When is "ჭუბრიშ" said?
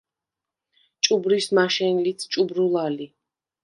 1.03-1.45